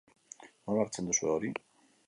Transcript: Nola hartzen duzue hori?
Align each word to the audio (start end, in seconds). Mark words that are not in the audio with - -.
Nola 0.69 0.85
hartzen 0.85 1.11
duzue 1.11 1.31
hori? 1.37 1.55